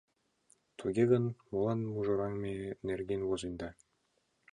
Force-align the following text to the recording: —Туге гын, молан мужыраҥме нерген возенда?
—Туге 0.77 1.03
гын, 1.11 1.25
молан 1.49 1.79
мужыраҥме 1.91 2.53
нерген 2.87 3.21
возенда? 3.29 3.69